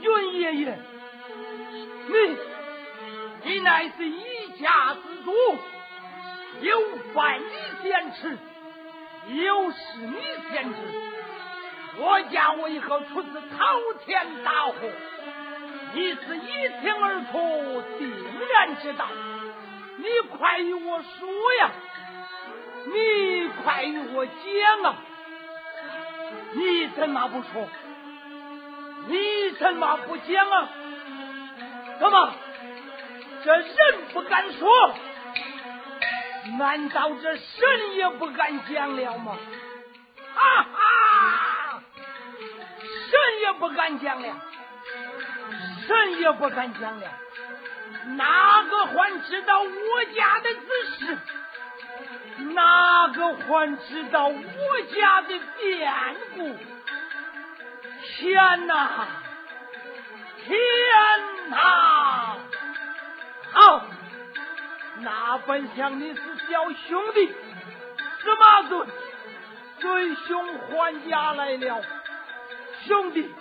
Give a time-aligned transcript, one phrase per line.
[0.00, 0.76] 爷爷，
[2.08, 2.14] 你
[3.44, 5.32] 你乃是一家之主，
[6.60, 6.80] 有
[7.14, 7.44] 万里
[7.82, 8.38] 先驰，
[9.28, 10.16] 有事你
[10.50, 10.76] 先知。
[11.96, 14.74] 我家为何出此滔天大祸？
[15.94, 18.10] 你是一听而出，定
[18.52, 19.06] 然知道。
[19.96, 20.04] 你
[20.36, 21.70] 快与我说呀！
[22.86, 24.96] 你快与我讲啊！
[26.52, 27.68] 你怎么不说？
[29.06, 30.68] 你怎么不讲啊？
[32.00, 32.34] 怎么
[33.44, 33.74] 这人
[34.12, 34.94] 不敢说？
[36.58, 39.36] 难道这神也不敢讲了吗？
[40.34, 41.82] 哈哈！
[43.10, 44.28] 神也不敢讲了，
[45.86, 47.06] 神也不敢讲了。
[48.16, 50.60] 哪个还知道我家的子
[50.98, 51.18] 事？
[52.52, 56.56] 哪个还知道我家的变故？
[58.16, 59.06] 天哪！
[60.44, 60.56] 天
[61.48, 62.36] 哪！
[63.52, 63.86] 好，
[65.00, 68.88] 那本想你是小兄弟，司马尊
[69.80, 71.82] 随兄还家来了，
[72.86, 73.34] 兄弟，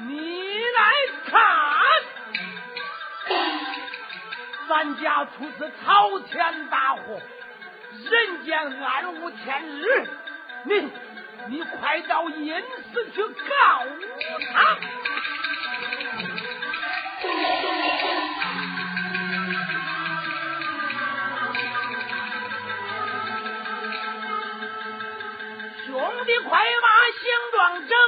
[0.00, 0.92] 你来
[1.26, 1.40] 看，
[4.68, 7.20] 咱家出此滔天大祸。
[8.10, 10.08] 人间暗无天日，
[10.64, 10.90] 你
[11.48, 12.54] 你快到阴
[12.92, 13.34] 司去告
[14.52, 14.78] 他！
[25.84, 27.98] 兄弟，快把行装整，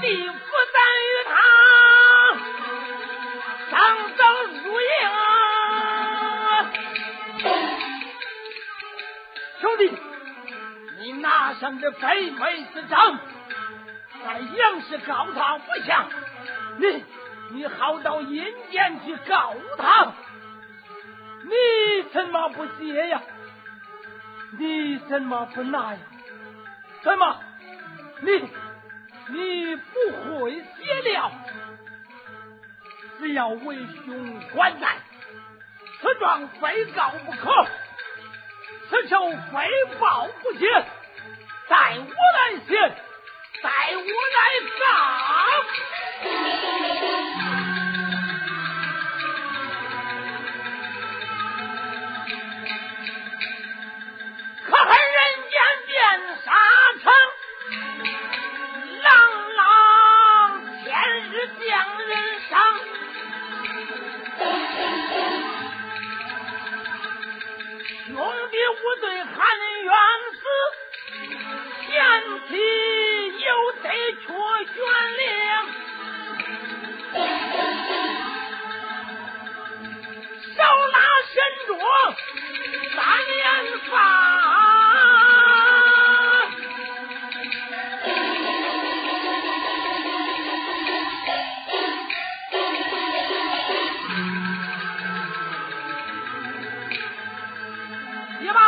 [0.00, 0.34] 地府
[0.72, 1.34] 咱与他
[3.70, 3.76] 上
[4.16, 4.20] 早
[4.64, 4.86] 入营。
[9.60, 9.92] 兄弟，
[10.98, 13.18] 你拿上这北美之章，
[14.24, 16.08] 在阳世告他不祥，
[16.78, 17.04] 你
[17.50, 20.12] 你好到阴间去告他，
[21.42, 23.20] 你怎么不写呀？
[24.58, 25.98] 你怎么不拿呀？
[27.02, 27.36] 怎么？
[28.20, 28.48] 你
[29.28, 30.62] 你不会写
[31.12, 31.30] 了？
[33.18, 34.96] 只要为兄还债，
[36.00, 37.66] 此状非告不可，
[38.88, 39.68] 此仇非
[39.98, 40.66] 报不解。
[41.68, 42.74] 待我来写，
[43.60, 44.38] 待我来
[98.40, 98.67] Yeah.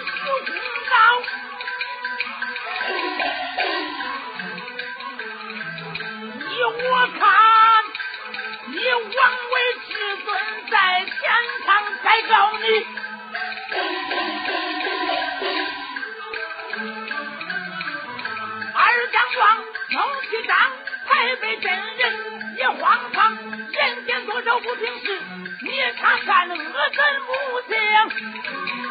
[0.00, 0.06] 不
[0.46, 0.54] 公
[0.90, 0.96] 道
[6.72, 7.20] 我看
[9.50, 10.16] 为尊
[10.70, 11.14] 在天
[12.02, 12.64] 再告你
[18.74, 18.78] 二
[19.38, 19.48] 王
[20.46, 20.72] 张
[21.06, 22.02] 太真人
[23.72, 25.20] 人间多少不平事
[25.62, 25.68] 你
[25.98, 28.89] 查看我怎无情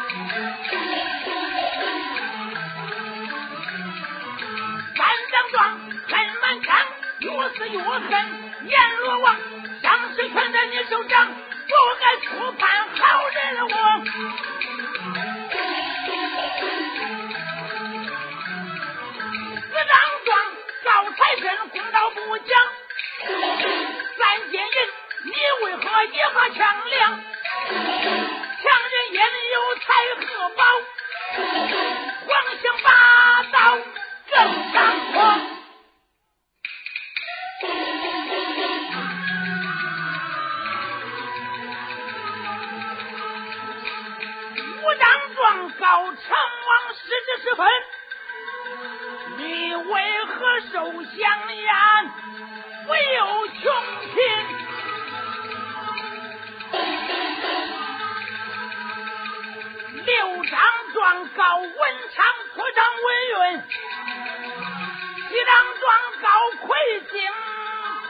[7.20, 8.10] 越是越恨
[8.66, 9.36] 阎罗王
[9.82, 13.68] 僵尸全在你手掌不该触犯好人我。
[19.60, 19.94] 死当
[20.24, 20.30] 庄
[20.82, 22.50] 招财神公道不讲
[24.16, 24.68] 三界人
[25.24, 25.30] 你
[25.64, 26.58] 为何也和强
[26.88, 27.20] 梁
[28.62, 29.84] 强人眼里有财
[30.16, 31.89] 和宝。
[49.90, 51.18] 为何受香
[51.56, 51.68] 烟，
[52.88, 53.60] 唯有穷
[54.14, 54.18] 亲？
[60.06, 60.52] 六张
[60.92, 61.72] 状告文
[62.14, 63.60] 昌，扩张文运；
[65.28, 65.50] 七张
[65.80, 65.88] 状
[66.22, 66.26] 告
[66.66, 66.68] 魁
[67.10, 67.12] 星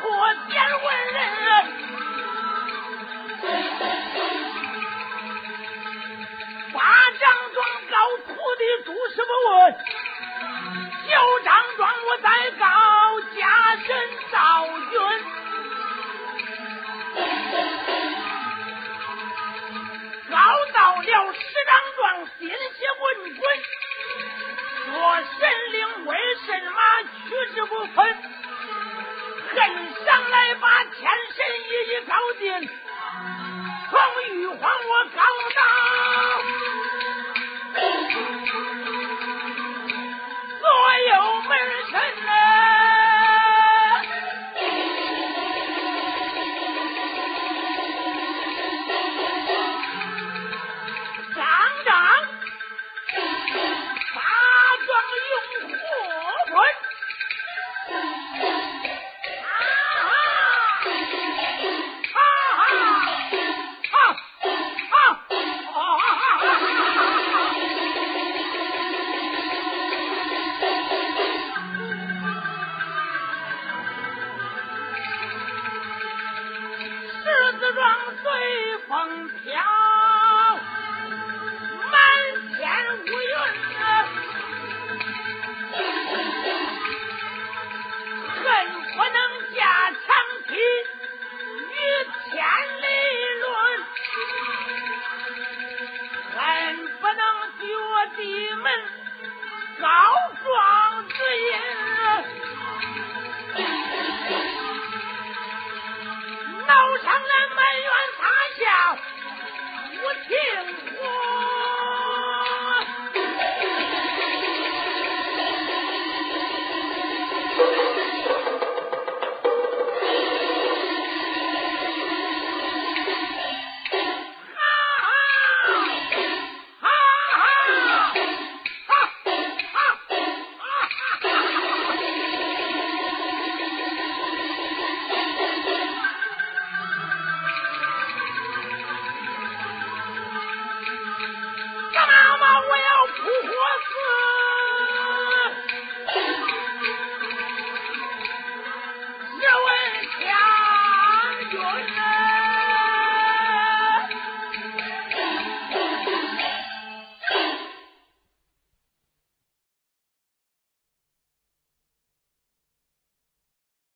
[0.01, 0.05] 破。